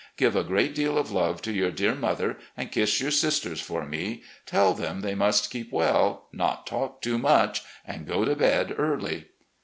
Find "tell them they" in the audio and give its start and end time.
4.47-5.13